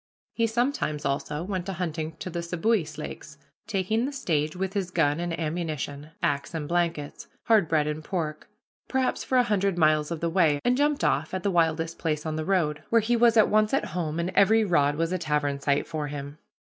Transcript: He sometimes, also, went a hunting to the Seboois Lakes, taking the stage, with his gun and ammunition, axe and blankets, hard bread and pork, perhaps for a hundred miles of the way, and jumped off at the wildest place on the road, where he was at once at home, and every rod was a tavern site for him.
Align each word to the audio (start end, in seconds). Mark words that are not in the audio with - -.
He 0.33 0.47
sometimes, 0.47 1.05
also, 1.05 1.43
went 1.43 1.69
a 1.69 1.73
hunting 1.73 2.15
to 2.17 2.31
the 2.31 2.41
Seboois 2.41 2.97
Lakes, 2.97 3.37
taking 3.67 4.07
the 4.07 4.11
stage, 4.11 4.55
with 4.55 4.73
his 4.73 4.89
gun 4.89 5.19
and 5.19 5.39
ammunition, 5.39 6.09
axe 6.23 6.55
and 6.55 6.67
blankets, 6.67 7.27
hard 7.43 7.67
bread 7.67 7.85
and 7.85 8.03
pork, 8.03 8.49
perhaps 8.87 9.23
for 9.23 9.37
a 9.37 9.43
hundred 9.43 9.77
miles 9.77 10.09
of 10.09 10.19
the 10.19 10.27
way, 10.31 10.59
and 10.65 10.75
jumped 10.75 11.03
off 11.03 11.35
at 11.35 11.43
the 11.43 11.51
wildest 11.51 11.99
place 11.99 12.25
on 12.25 12.35
the 12.35 12.43
road, 12.45 12.81
where 12.89 12.99
he 13.01 13.15
was 13.15 13.37
at 13.37 13.47
once 13.49 13.75
at 13.75 13.85
home, 13.93 14.19
and 14.19 14.31
every 14.31 14.63
rod 14.65 14.95
was 14.95 15.11
a 15.11 15.19
tavern 15.19 15.59
site 15.59 15.85
for 15.85 16.07
him. 16.07 16.39